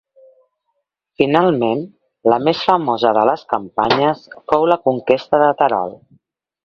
Finalment 1.21 1.83
la 2.33 2.39
més 2.47 2.63
famosa 2.69 3.11
de 3.19 3.25
les 3.31 3.43
campanyes 3.55 4.25
fou 4.53 4.67
la 4.73 4.79
conquesta 4.87 5.43
de 5.45 5.55
Terol. 5.61 5.95